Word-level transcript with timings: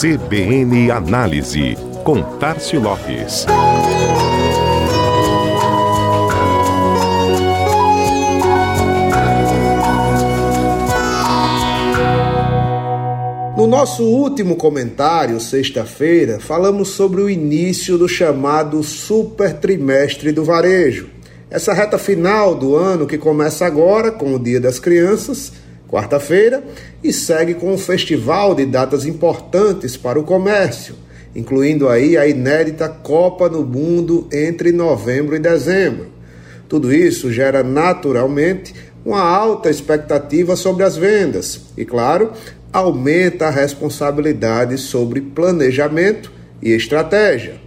CBN 0.00 0.90
Análise, 0.90 1.76
com 2.04 2.22
Tarcio 2.38 2.80
Lopes. 2.80 3.44
No 13.54 13.66
nosso 13.66 14.02
último 14.04 14.56
comentário, 14.56 15.38
sexta-feira, 15.38 16.40
falamos 16.40 16.88
sobre 16.88 17.20
o 17.20 17.28
início 17.28 17.98
do 17.98 18.08
chamado 18.08 18.82
super 18.82 19.52
trimestre 19.52 20.32
do 20.32 20.42
varejo. 20.42 21.10
Essa 21.50 21.74
reta 21.74 21.98
final 21.98 22.54
do 22.54 22.74
ano 22.74 23.06
que 23.06 23.18
começa 23.18 23.66
agora 23.66 24.10
com 24.10 24.34
o 24.34 24.38
Dia 24.38 24.62
das 24.62 24.78
Crianças, 24.78 25.52
quarta-feira, 25.90 26.62
e 27.02 27.12
segue 27.12 27.54
com 27.54 27.72
um 27.74 27.78
festival 27.78 28.54
de 28.54 28.64
datas 28.64 29.04
importantes 29.04 29.96
para 29.96 30.18
o 30.18 30.22
comércio, 30.22 30.94
incluindo 31.34 31.88
aí 31.88 32.16
a 32.16 32.26
inédita 32.26 32.88
Copa 32.88 33.48
no 33.48 33.64
Mundo 33.64 34.28
entre 34.32 34.70
novembro 34.70 35.34
e 35.34 35.40
dezembro. 35.40 36.08
Tudo 36.68 36.94
isso 36.94 37.32
gera 37.32 37.64
naturalmente 37.64 38.72
uma 39.04 39.20
alta 39.20 39.68
expectativa 39.68 40.54
sobre 40.54 40.84
as 40.84 40.96
vendas 40.96 41.62
e, 41.76 41.84
claro, 41.84 42.32
aumenta 42.72 43.46
a 43.46 43.50
responsabilidade 43.50 44.78
sobre 44.78 45.20
planejamento 45.20 46.30
e 46.62 46.70
estratégia. 46.70 47.59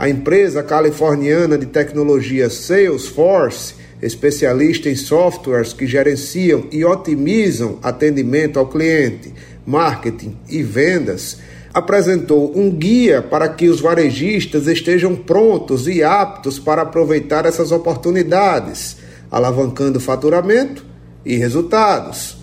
A 0.00 0.08
empresa 0.08 0.62
californiana 0.62 1.58
de 1.58 1.66
tecnologia 1.66 2.48
Salesforce, 2.48 3.74
especialista 4.00 4.88
em 4.88 4.96
softwares 4.96 5.74
que 5.74 5.86
gerenciam 5.86 6.64
e 6.72 6.82
otimizam 6.86 7.78
atendimento 7.82 8.58
ao 8.58 8.66
cliente, 8.66 9.30
marketing 9.66 10.38
e 10.48 10.62
vendas, 10.62 11.36
apresentou 11.74 12.50
um 12.58 12.70
guia 12.70 13.20
para 13.20 13.46
que 13.50 13.68
os 13.68 13.82
varejistas 13.82 14.66
estejam 14.66 15.14
prontos 15.14 15.86
e 15.86 16.02
aptos 16.02 16.58
para 16.58 16.80
aproveitar 16.80 17.44
essas 17.44 17.70
oportunidades, 17.70 18.96
alavancando 19.30 20.00
faturamento 20.00 20.82
e 21.26 21.36
resultados 21.36 22.39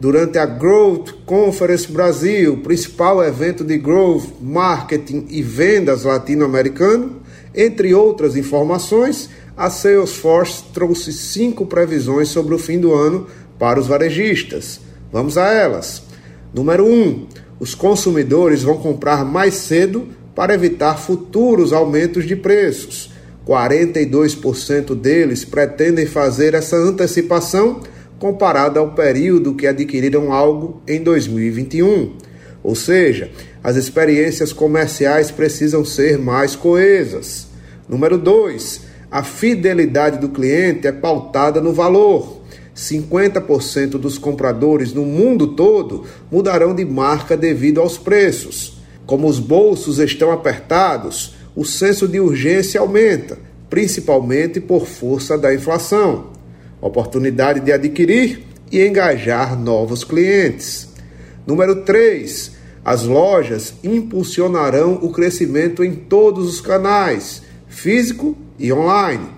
durante 0.00 0.38
a 0.38 0.46
Growth 0.46 1.10
Conference 1.26 1.86
Brasil, 1.92 2.56
principal 2.62 3.22
evento 3.22 3.62
de 3.62 3.76
growth, 3.76 4.28
marketing 4.40 5.26
e 5.28 5.42
vendas 5.42 6.04
latino-americano. 6.04 7.20
Entre 7.54 7.92
outras 7.92 8.34
informações, 8.34 9.28
a 9.54 9.68
Salesforce 9.68 10.64
trouxe 10.72 11.12
cinco 11.12 11.66
previsões 11.66 12.30
sobre 12.30 12.54
o 12.54 12.58
fim 12.58 12.80
do 12.80 12.94
ano 12.94 13.26
para 13.58 13.78
os 13.78 13.88
varejistas. 13.88 14.80
Vamos 15.12 15.36
a 15.36 15.52
elas. 15.52 16.02
Número 16.54 16.86
1. 16.86 16.88
Um, 16.88 17.26
os 17.60 17.74
consumidores 17.74 18.62
vão 18.62 18.78
comprar 18.78 19.22
mais 19.22 19.52
cedo 19.52 20.08
para 20.34 20.54
evitar 20.54 20.96
futuros 20.96 21.74
aumentos 21.74 22.26
de 22.26 22.34
preços. 22.34 23.10
42% 23.46 24.94
deles 24.94 25.44
pretendem 25.44 26.06
fazer 26.06 26.54
essa 26.54 26.76
antecipação 26.76 27.82
comparada 28.20 28.78
ao 28.78 28.92
período 28.92 29.54
que 29.54 29.66
adquiriram 29.66 30.30
algo 30.30 30.82
em 30.86 31.02
2021. 31.02 32.12
Ou 32.62 32.74
seja, 32.74 33.30
as 33.64 33.76
experiências 33.76 34.52
comerciais 34.52 35.30
precisam 35.30 35.84
ser 35.86 36.18
mais 36.18 36.54
coesas. 36.54 37.48
Número 37.88 38.18
2. 38.18 38.82
A 39.10 39.24
fidelidade 39.24 40.18
do 40.18 40.28
cliente 40.28 40.86
é 40.86 40.92
pautada 40.92 41.62
no 41.62 41.72
valor. 41.72 42.42
50% 42.76 43.92
dos 43.92 44.18
compradores 44.18 44.92
no 44.92 45.04
mundo 45.04 45.48
todo 45.48 46.04
mudarão 46.30 46.74
de 46.74 46.84
marca 46.84 47.36
devido 47.36 47.80
aos 47.80 47.96
preços. 47.96 48.78
Como 49.06 49.26
os 49.26 49.38
bolsos 49.38 49.98
estão 49.98 50.30
apertados, 50.30 51.36
o 51.56 51.64
senso 51.64 52.06
de 52.06 52.20
urgência 52.20 52.80
aumenta, 52.80 53.38
principalmente 53.70 54.60
por 54.60 54.86
força 54.86 55.38
da 55.38 55.54
inflação 55.54 56.29
oportunidade 56.80 57.60
de 57.60 57.72
adquirir 57.72 58.44
e 58.70 58.86
engajar 58.86 59.58
novos 59.58 60.04
clientes. 60.04 60.88
Número 61.46 61.82
3. 61.82 62.52
As 62.84 63.02
lojas 63.02 63.74
impulsionarão 63.84 64.98
o 65.02 65.10
crescimento 65.10 65.84
em 65.84 65.94
todos 65.94 66.48
os 66.48 66.60
canais, 66.60 67.42
físico 67.68 68.36
e 68.58 68.72
online. 68.72 69.28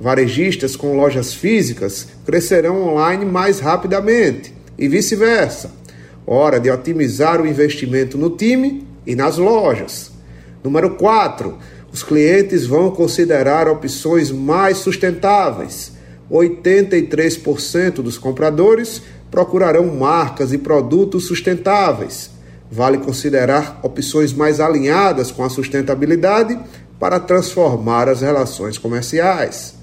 Varejistas 0.00 0.76
com 0.76 0.96
lojas 0.96 1.34
físicas 1.34 2.08
crescerão 2.24 2.88
online 2.88 3.24
mais 3.24 3.58
rapidamente 3.58 4.54
e 4.78 4.88
vice-versa. 4.88 5.72
Hora 6.26 6.60
de 6.60 6.70
otimizar 6.70 7.40
o 7.40 7.46
investimento 7.46 8.16
no 8.16 8.30
time 8.30 8.86
e 9.06 9.14
nas 9.14 9.36
lojas. 9.38 10.12
Número 10.62 10.90
4. 10.90 11.58
Os 11.92 12.02
clientes 12.02 12.66
vão 12.66 12.90
considerar 12.90 13.68
opções 13.68 14.30
mais 14.30 14.78
sustentáveis 14.78 15.93
83% 16.30 17.94
dos 17.96 18.18
compradores 18.18 19.02
procurarão 19.30 19.86
marcas 19.94 20.52
e 20.52 20.58
produtos 20.58 21.26
sustentáveis. 21.26 22.30
Vale 22.70 22.98
considerar 22.98 23.80
opções 23.82 24.32
mais 24.32 24.60
alinhadas 24.60 25.30
com 25.30 25.44
a 25.44 25.50
sustentabilidade 25.50 26.58
para 26.98 27.20
transformar 27.20 28.08
as 28.08 28.20
relações 28.20 28.78
comerciais. 28.78 29.74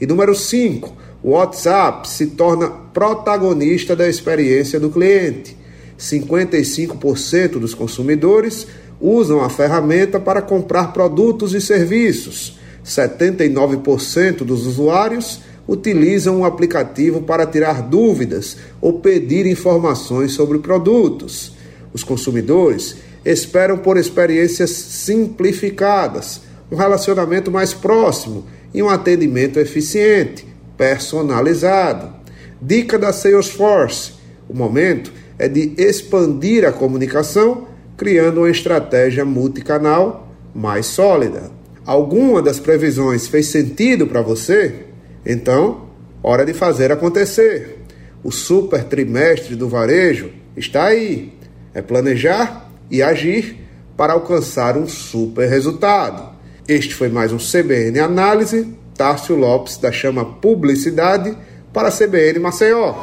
E 0.00 0.06
número 0.06 0.34
5, 0.34 0.92
o 1.22 1.30
WhatsApp 1.30 2.08
se 2.08 2.28
torna 2.28 2.68
protagonista 2.68 3.94
da 3.94 4.08
experiência 4.08 4.80
do 4.80 4.90
cliente. 4.90 5.56
55% 5.98 7.58
dos 7.58 7.74
consumidores 7.74 8.66
usam 9.00 9.42
a 9.42 9.48
ferramenta 9.48 10.18
para 10.18 10.42
comprar 10.42 10.92
produtos 10.92 11.54
e 11.54 11.60
serviços. 11.60 12.58
79% 12.84 14.44
dos 14.44 14.66
usuários 14.66 15.40
utilizam 15.66 16.40
o 16.40 16.44
aplicativo 16.44 17.22
para 17.22 17.46
tirar 17.46 17.82
dúvidas 17.82 18.56
ou 18.80 19.00
pedir 19.00 19.46
informações 19.46 20.32
sobre 20.32 20.58
produtos. 20.58 21.52
Os 21.92 22.04
consumidores 22.04 22.96
esperam 23.24 23.78
por 23.78 23.96
experiências 23.96 24.70
simplificadas, 24.70 26.42
um 26.70 26.76
relacionamento 26.76 27.50
mais 27.50 27.72
próximo 27.72 28.44
e 28.72 28.82
um 28.82 28.88
atendimento 28.88 29.58
eficiente, 29.58 30.46
personalizado. 30.76 32.12
Dica 32.60 32.98
da 32.98 33.12
Salesforce: 33.12 34.12
o 34.48 34.54
momento 34.54 35.12
é 35.38 35.48
de 35.48 35.74
expandir 35.78 36.66
a 36.66 36.72
comunicação, 36.72 37.66
criando 37.96 38.40
uma 38.40 38.50
estratégia 38.50 39.24
multicanal 39.24 40.28
mais 40.54 40.86
sólida. 40.86 41.50
Alguma 41.86 42.40
das 42.40 42.58
previsões 42.58 43.26
fez 43.26 43.46
sentido 43.46 44.06
para 44.06 44.22
você? 44.22 44.93
Então, 45.24 45.88
hora 46.22 46.44
de 46.44 46.52
fazer 46.52 46.92
acontecer. 46.92 47.78
O 48.22 48.30
super 48.30 48.84
trimestre 48.84 49.54
do 49.54 49.68
varejo 49.68 50.30
está 50.56 50.84
aí. 50.84 51.32
É 51.72 51.82
planejar 51.82 52.70
e 52.90 53.02
agir 53.02 53.58
para 53.96 54.12
alcançar 54.12 54.76
um 54.76 54.86
super 54.86 55.48
resultado. 55.48 56.34
Este 56.66 56.94
foi 56.94 57.08
mais 57.08 57.32
um 57.32 57.38
CBN 57.38 58.00
Análise. 58.00 58.74
Tárcio 58.96 59.34
Lopes 59.34 59.76
da 59.76 59.90
Chama 59.90 60.24
Publicidade 60.24 61.36
para 61.72 61.88
a 61.88 61.92
CBN 61.92 62.38
Maceió. 62.38 62.94